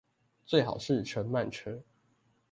[0.47, 1.83] 最好是乘慢車